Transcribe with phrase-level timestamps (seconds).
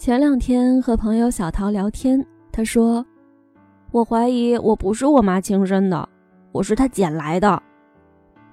[0.00, 3.04] 前两天和朋友小桃聊天，她说
[3.92, 6.08] ：“我怀疑我不是我妈亲生的，
[6.52, 7.62] 我是她捡来的。”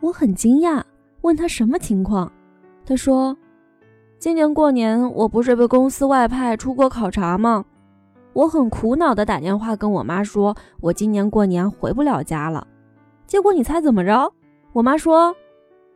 [0.04, 0.84] 我很惊讶，
[1.22, 2.30] 问她什么情况。
[2.86, 3.34] 她说
[4.20, 7.64] ：“今年过年我不是被公司外派出国考察吗？
[8.34, 12.68] 我很苦恼的打电话跟我妈说，我今年过年回不了家了。
[13.26, 14.34] 结果你猜怎么着？
[14.74, 15.34] 我妈说：‘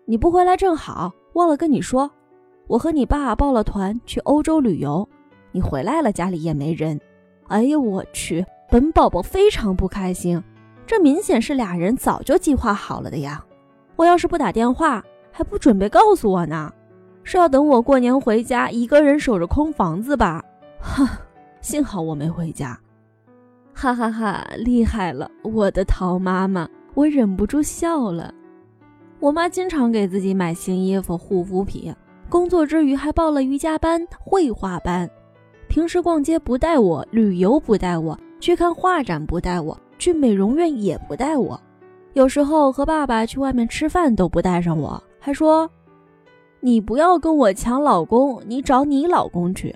[0.08, 2.10] 你不回来正好，忘了跟你说。’”
[2.68, 5.06] 我和你爸报了团去欧洲旅游，
[5.52, 7.00] 你回来了，家里也没人。
[7.48, 8.46] 哎呀，我去！
[8.70, 10.42] 本宝宝非常不开心，
[10.88, 13.44] 这明显是俩人早就计划好了的呀。
[13.98, 16.72] 我要是不打电话，还不准备告诉我呢，
[17.24, 20.42] 是要等我过年回家，一个人守着空房子吧？
[20.80, 21.20] 哈，
[21.60, 22.80] 幸好我没回家。
[23.74, 26.68] 哈哈哈，厉害了，我的桃妈妈！
[26.94, 28.34] 我忍不住笑了。
[29.20, 31.94] 我妈经常给自己买新衣服、护肤品。
[32.28, 35.10] 工作之余还报了瑜伽班、绘画班，
[35.72, 41.58] 平时逛街不带我，旅游不带我，去看画展不带我，去美容院也不带我，
[42.12, 45.72] 有时候和爸爸去外面吃饭都不带上我，还说
[46.60, 49.74] ：“你不要跟我抢老公，你找你老公去。”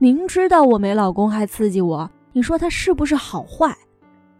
[0.00, 3.76] 明知道我没老公还刺激我，你说他是不是好坏？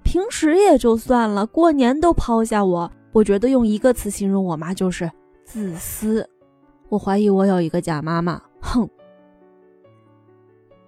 [0.03, 5.11] 平时也就算了，过年都抛下我，我觉得用一个词形容我妈就是
[5.45, 6.27] 自私。
[6.89, 8.89] 我怀疑我有一个假妈妈，哼！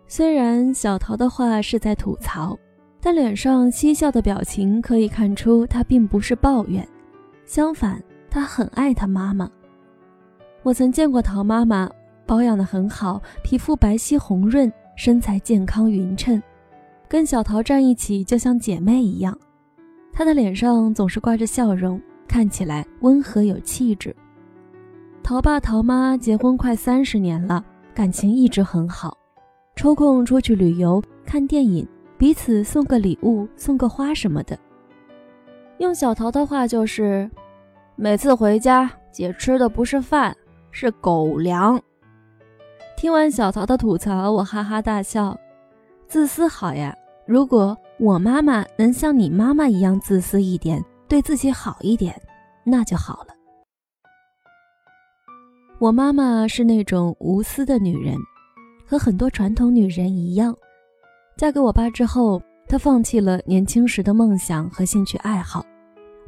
[0.08, 2.56] 虽然小桃的话是在吐槽，
[3.00, 6.86] 但脸上嬉笑的表情可以看出她并不是抱怨，
[7.44, 9.50] 相反，她很爱她妈妈。
[10.62, 11.90] 我曾见过桃妈妈，
[12.24, 16.40] 保养的很好，皮肤白皙红润，身材健康匀称，
[17.08, 19.36] 跟小桃站一起就像姐妹一样。
[20.12, 24.14] 她的脸上总是挂着笑容，看起来温和有气质。
[25.22, 29.16] 桃爸桃妈结婚快三十年了，感情一直很好，
[29.76, 34.58] 抽空出去旅游、看电影，彼此送个礼物、送个花什么的。
[35.78, 37.30] 用小桃的话就是，
[37.94, 40.34] 每次回家，姐吃的不是饭，
[40.70, 41.78] 是狗粮。
[42.96, 45.38] 听完小桃的吐槽，我哈哈大笑。
[46.08, 52.18] 自私好呀，如果我妈妈能像你妈妈一样自私一点，对自己好一点，
[52.64, 53.34] 那就好了。
[55.78, 58.16] 我妈妈是那种无私的女人，
[58.86, 60.56] 和很多传统女人一样，
[61.36, 65.66] 嫁给我爸之后，她放弃了年轻时的梦想和兴趣爱好，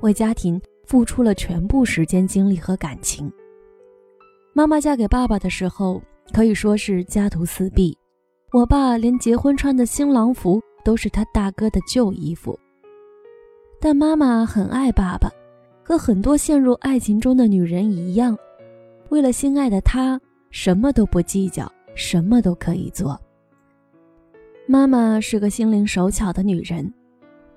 [0.01, 3.33] 为家庭付出了全部时间、精力和感情。
[4.53, 6.03] 妈妈嫁给爸爸的时候，
[6.33, 7.97] 可以说是家徒四壁，
[8.53, 12.59] 我爸连结婚穿的新郎服都是他大哥的旧衣服。
[13.81, 15.31] 但妈妈很爱爸爸，
[15.85, 18.37] 和很多陷入爱情中的女人一样。
[19.11, 20.21] 为了心爱的他，
[20.51, 23.21] 什么都不计较，什么都可以做。
[24.67, 26.91] 妈妈是个心灵手巧的女人，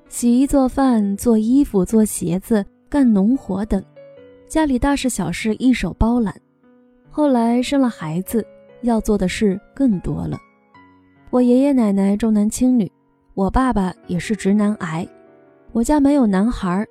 [0.09, 3.81] 洗衣做饭、做衣服、做鞋子、干农活等，
[4.47, 6.35] 家里大事小事一手包揽。
[7.12, 8.44] 后来生了孩子，
[8.81, 10.40] 要做的事更多了。
[11.29, 12.91] 我爷爷奶奶重男轻女，
[13.35, 15.08] 我爸爸也是直男癌，
[15.72, 16.85] 我家没有男孩。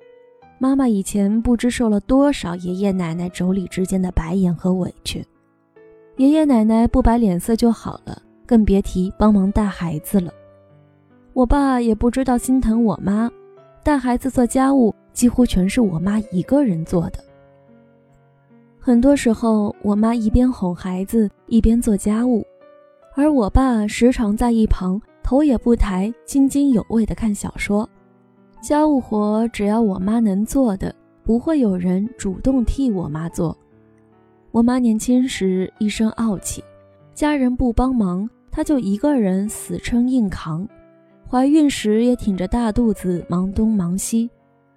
[0.57, 5.25] 妈妈以前不知受了多少爷爷奶奶妯娌之间的白眼和委屈，
[6.21, 10.31] 爷爷奶奶不摆脸色就好了，更别提帮忙带孩子了。
[11.33, 13.27] 我爸也不知道心疼我妈，
[13.81, 17.17] 带孩子做家务几乎全是我妈一个人做的。
[18.79, 22.45] 很多时候，我妈一边哄孩子一边做家务，
[23.15, 27.89] 而我爸时常在一旁头也不抬，津津有味地看小说。
[28.61, 30.93] 家务活只要我妈能做的，
[31.23, 33.57] 不会有人主动替我妈做。
[34.51, 36.61] 我妈年轻时一身傲气，
[37.13, 40.67] 家人不帮忙，她就一个人死撑硬扛。
[41.25, 44.29] 怀孕时也挺着大肚子忙东忙西，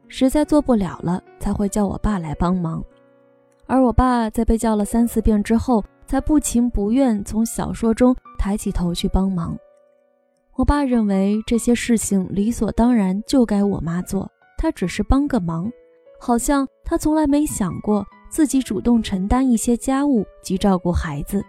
[0.07, 2.85] 实在做不了了才会叫我爸来帮忙。
[3.67, 9.59] 而我爸在被叫了三四遍之后，才不情不愿从小说中抬起头去帮忙。
[10.55, 15.69] 我爸认为这些事情理所当然就该我妈做，他只是帮个忙，
[16.21, 21.41] 好像他从来没想过自己主动承担一些家务及照顾孩子。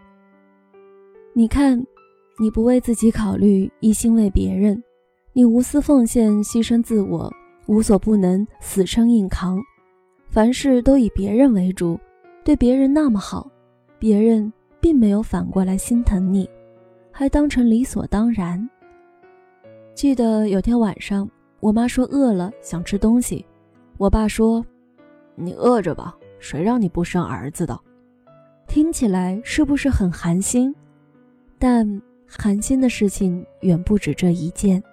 [1.34, 1.84] 你看，
[2.40, 4.80] 你不为自己考虑，一心为别人，
[5.34, 7.34] 你无私奉献，牺牲自我，
[7.66, 9.60] 无所不能，死撑硬扛，
[10.30, 12.00] 凡事都以别人为主，
[12.44, 13.50] 对别人那么好，
[13.98, 16.48] 别人并没有反过来心疼你，
[17.12, 18.70] 还当成理所当然。
[19.96, 21.28] 记得有天晚上，
[21.62, 23.44] 我妈说饿了，想吃东西。
[23.98, 24.64] 我爸说
[25.34, 27.80] ：“你饿着吧，谁让你不生儿子的？”
[28.70, 30.74] 听起来是不是很寒心？
[31.58, 34.84] 但寒心的事情远不止这一件。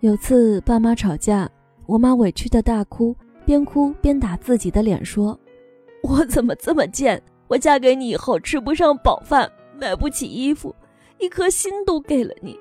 [0.00, 1.48] 有次爸妈吵架，
[1.86, 3.14] 我妈委屈的大哭，
[3.44, 5.38] 边哭边打自己的脸，说
[6.02, 7.22] ：“我怎么这么贱？
[7.46, 9.48] 我嫁给你以后吃不上饱饭，
[9.78, 10.74] 买不起衣服，
[11.18, 12.58] 一颗心都给了你，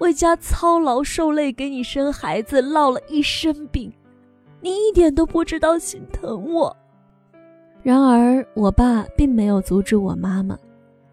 [0.00, 3.90] 为家操劳受累，给你生孩子，落了一身病，
[4.60, 6.76] 你一点都不知道心疼我。”
[7.86, 10.58] 然而，我爸并没有阻止我妈妈。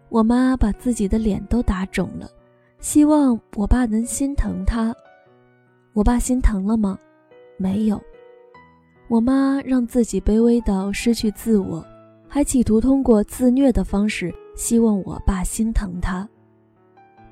[0.08, 2.28] 我妈把自己的脸都打肿了，
[2.80, 4.92] 希望我爸能心疼她。
[5.92, 6.98] 我爸心疼了吗？
[7.56, 8.02] 没有。
[9.06, 11.86] 我妈让自己卑微到失去自我，
[12.26, 16.28] 还企图通过自虐的方式希望我爸心疼她。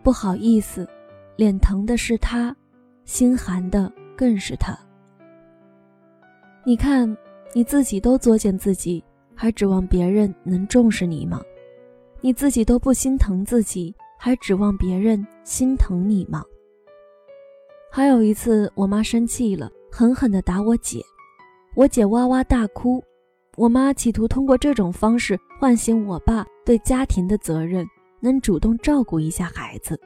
[0.04, 0.88] 不好意思，
[1.34, 2.54] 脸疼的是他，
[3.04, 4.78] 心寒的更是他。
[6.62, 7.12] 你看，
[7.52, 9.02] 你自己都作践自己。
[9.42, 11.42] 还指望别人能重视你吗？
[12.20, 16.44] 你自己都不心疼自己，还指望别人心疼你吗？
[17.90, 21.02] 还有一次，我妈生气了，狠狠地打我姐，
[21.74, 23.02] 我姐哇哇大哭。
[23.56, 27.84] 我妈企图通过这种方式唤醒我爸对家庭的责任，
[28.20, 29.98] 能主动照顾一下孩子。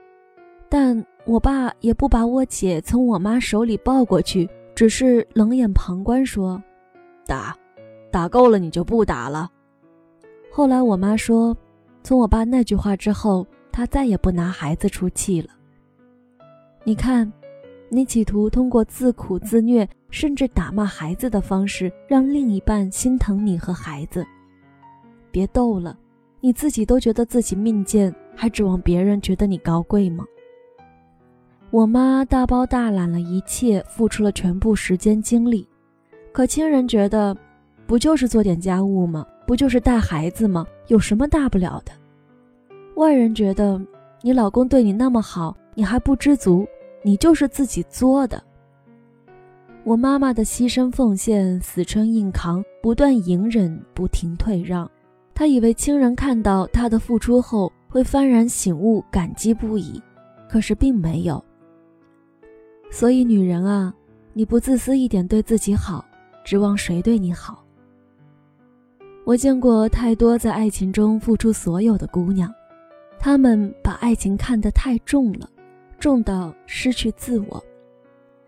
[0.71, 6.59] 但我爸也不把我姐从我妈手里抱过去，只是冷眼旁观，说
[7.29, 7.55] ：“打。”
[8.17, 9.51] 打够了，你就不打了。
[10.51, 11.55] 后来我妈说，
[12.03, 15.51] 从我爸那句话之后，她再也不拿孩子出气了。
[16.83, 17.31] 你看，
[17.91, 24.27] 你企图通过自苦自虐，甚至打骂孩子的方式，让另一半心疼你和孩子。
[25.31, 25.95] 别逗了，
[26.41, 30.25] 你自己都觉得自己命贱，还指望别人觉得你高贵吗？
[31.71, 35.69] 我妈大包大揽了一切，付出了全部时间精力，
[36.33, 37.37] 可亲人觉得。
[37.87, 39.25] 不就是做点家务吗？
[39.47, 40.67] 不就是带孩子吗？
[40.89, 41.93] 有什么大不了的？
[42.97, 43.81] 外人觉得
[44.23, 46.67] 你老公对你那么好，你还不知足，
[47.03, 48.43] 你就是自己作的。
[49.85, 54.91] 我妈妈的牺牲奉献、死撑硬扛、不断隐忍、不停退让，
[55.33, 60.03] 她以为亲人看到她的付出后会幡然醒悟、感激不已，
[60.49, 61.41] 可是并没有。
[62.91, 63.95] 所以，女人啊，
[64.33, 66.05] 你不自私一点，对自己好，
[66.45, 67.63] 指望谁对你好？
[69.27, 72.49] 我见过太多在爱情中付出所有的姑娘，
[73.19, 75.51] 她们把爱情看得太重了，
[75.99, 77.61] 重到失去自我。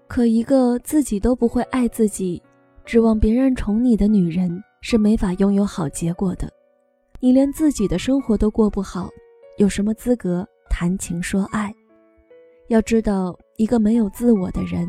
[0.07, 2.41] 可一个自己都不会爱自己，
[2.85, 6.49] 指望别人宠你的女人是没法拥有好结果的。
[7.19, 9.11] 你连自己的生活都过不好，
[9.57, 11.75] 有什么资格谈情说爱？
[12.69, 14.89] 要知道，一个没有自我的人，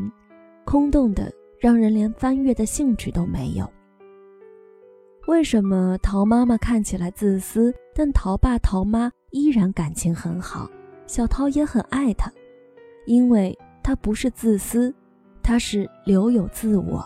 [0.64, 3.68] 空洞的让人连翻阅的兴趣都没有。
[5.26, 10.68] 为什么陶妈妈看起来自私，但陶爸陶妈依然感情很好，
[11.06, 12.32] 小陶也很爱她？
[13.06, 14.92] 因为她不是自私，
[15.42, 17.04] 她是留有自我。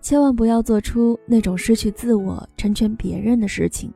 [0.00, 3.92] 千万不要做出那种失去自我、成全别人的事情。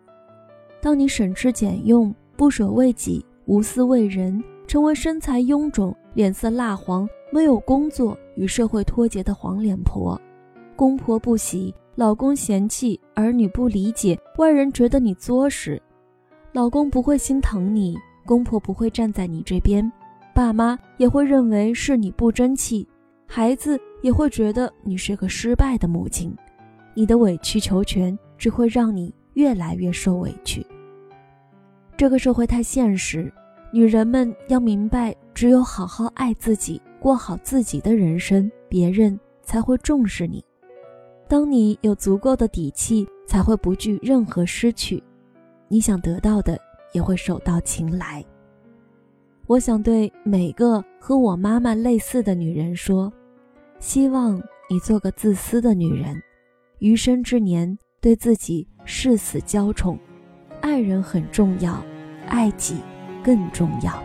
[0.81, 10.19] 当你省吃俭用、不舍为己、无私为人，成为身材臃肿、脸色蜡黄、没有工作、与社会脱节的黄脸婆，
[10.77, 11.75] 公婆不喜。
[11.97, 15.81] 老公嫌弃，儿女不理解，外人觉得你作时，
[16.53, 17.97] 老公不会心疼你，
[18.27, 19.91] 公婆不会站在你这边，
[20.35, 22.87] 爸妈也会认为是你不争气，
[23.27, 26.37] 孩子也会觉得你是个失败的母亲，
[26.93, 30.67] 你的委曲求全只会让你越来越受委屈。
[31.97, 33.33] 这个社会太现实，
[33.73, 40.45] 女人们要明白，只有好好爱自己，过好自己的人生，别人才会重视你。
[41.29, 45.03] 当你有足够的底气，才会不惧任何失去，
[45.69, 46.59] 你想得到的
[46.93, 48.25] 也会手到擒来。
[49.47, 53.13] 我想对每个和我妈妈类似的女人说：
[53.79, 54.41] 希望
[54.71, 56.21] 你做个自私的女人，
[56.79, 59.99] 余生之年对自己誓死娇宠，
[60.61, 61.83] 爱人很重要，
[62.29, 62.77] 爱己
[63.25, 64.01] 更重要。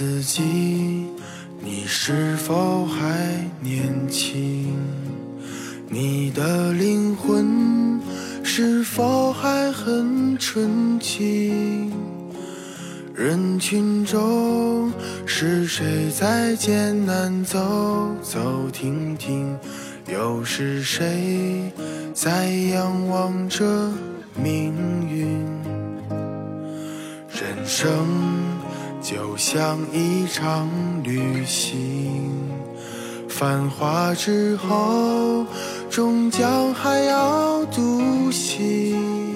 [0.00, 1.04] 自己，
[1.60, 4.74] 你是否还年轻？
[5.90, 8.00] 你的灵魂
[8.42, 11.92] 是否还很纯净？
[13.14, 14.90] 人群中
[15.26, 19.54] 是谁在艰难走走停停？
[20.10, 21.70] 又是谁
[22.14, 23.92] 在仰望着
[24.42, 24.72] 命
[25.06, 25.28] 运。
[27.28, 28.06] 人生
[29.10, 30.68] 就像一场
[31.02, 32.30] 旅行，
[33.28, 35.44] 繁华之后，
[35.90, 39.34] 终将还要独行。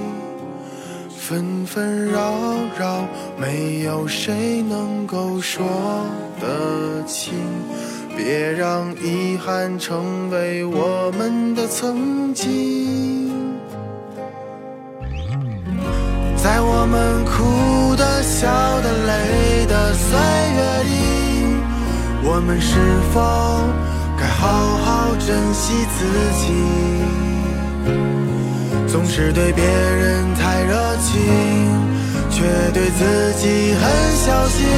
[1.18, 2.32] 纷纷扰
[2.78, 3.04] 扰，
[3.36, 5.66] 没有谁能够说
[6.40, 7.34] 得清。
[8.16, 13.33] 别让遗憾成为我们的曾经。
[16.84, 18.46] 我们哭的、笑
[18.82, 20.18] 的、累的岁
[20.54, 20.92] 月里，
[22.22, 22.76] 我们是
[23.10, 23.16] 否
[24.18, 26.04] 该好好珍惜自
[26.36, 26.52] 己？
[28.86, 31.22] 总是对别人太热情，
[32.30, 33.90] 却对自己很
[34.26, 34.68] 小心，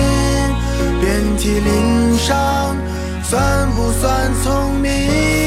[1.01, 2.77] 遍体鳞伤。
[3.25, 5.46] 算不算聪明？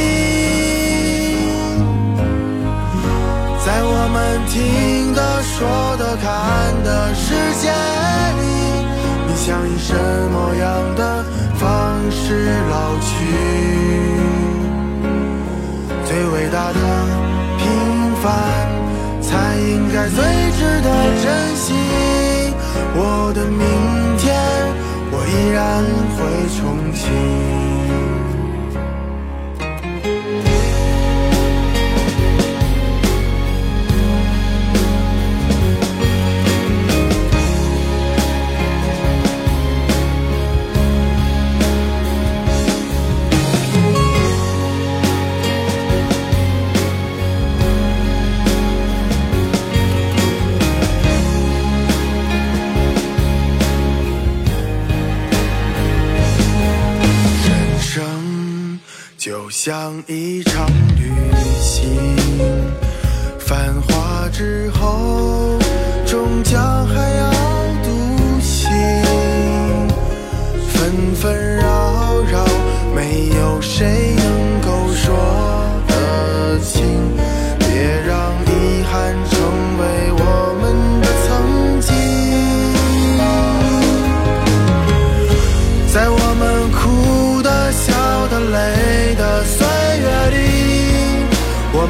[4.50, 8.44] 听的、说的、看的世界里，
[9.28, 11.24] 你想以什么样的
[11.56, 13.08] 方式老去？
[16.04, 16.80] 最伟大的
[17.60, 17.64] 平
[18.24, 18.28] 凡，
[19.22, 20.18] 才应该最
[20.58, 20.90] 值得
[21.22, 21.74] 珍惜。
[22.96, 23.62] 我的明
[24.18, 24.36] 天，
[25.12, 25.86] 我依然
[26.18, 26.20] 会
[26.58, 26.60] 重
[26.96, 27.59] 启。
[59.72, 61.14] 像一场旅
[61.62, 61.86] 行，
[63.38, 64.79] 繁华之后，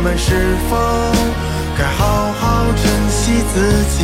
[0.01, 0.31] 我们是
[0.69, 0.77] 否
[1.77, 3.59] 该好好珍惜自
[3.97, 3.99] 己？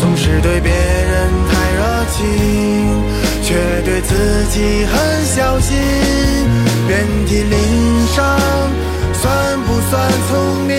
[0.00, 1.82] 总是对别人太热
[2.12, 2.16] 情，
[3.42, 5.76] 却对自己很小心，
[6.88, 8.24] 遍体鳞伤，
[9.20, 10.72] 算不算聪明？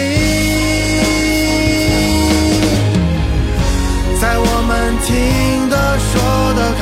[4.19, 6.11] 在我们听的、说
[6.55, 6.81] 的、看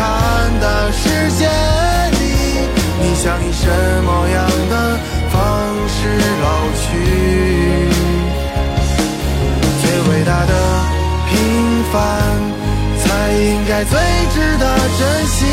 [13.86, 14.00] 最
[14.34, 14.66] 值得
[14.98, 15.46] 珍惜。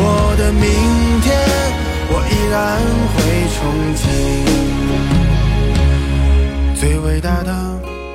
[0.00, 0.02] 我
[0.36, 0.64] 的明
[1.22, 1.26] 天，
[2.10, 2.56] 我依然
[3.14, 3.16] 会
[3.54, 3.56] 憧
[3.96, 4.02] 憬。
[6.78, 7.50] 最伟大的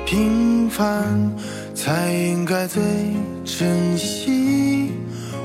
[0.06, 1.32] 平凡，
[1.74, 2.82] 才应该最
[3.44, 4.92] 珍惜。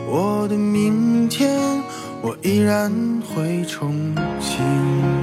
[0.07, 1.59] 我的明天，
[2.21, 2.91] 我依然
[3.33, 3.91] 会憧
[4.39, 5.18] 憬。